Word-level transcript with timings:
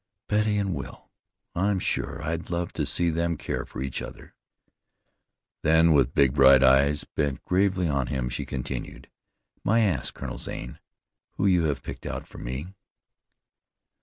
"Betty 0.27 0.57
and 0.57 0.73
Will! 0.73 1.11
I'm 1.53 1.77
sure 1.77 2.23
I'd 2.23 2.49
love 2.49 2.73
to 2.73 2.87
see 2.87 3.11
them 3.11 3.37
care 3.37 3.65
for 3.65 3.83
each 3.83 4.01
other." 4.01 4.33
Then 5.61 5.93
with 5.93 6.15
big, 6.15 6.33
bright 6.33 6.63
eyes 6.63 7.03
bent 7.03 7.45
gravely 7.45 7.87
on 7.87 8.07
him 8.07 8.27
she 8.27 8.43
continued, 8.43 9.11
"May 9.63 9.73
I 9.73 9.79
ask, 9.93 10.11
Colonel 10.15 10.39
Zane, 10.39 10.79
who 11.33 11.45
you 11.45 11.65
have 11.65 11.83
picked 11.83 12.07
out 12.07 12.25
for 12.25 12.39
me?" 12.39 12.73